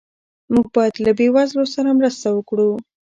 موږ 0.53 0.65
باید 0.75 0.95
له 1.05 1.11
بې 1.17 1.27
وزلو 1.35 1.65
سره 1.75 1.97
مرسته 1.99 2.27
وکړو. 2.31 2.69